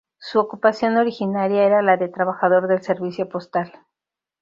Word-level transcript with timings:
Su 0.17 0.39
ocupación 0.39 0.97
originaria 0.97 1.61
era 1.63 1.83
la 1.83 1.95
de 1.95 2.09
trabajador 2.09 2.67
del 2.67 2.81
servicio 2.81 3.29
postal. 3.29 3.71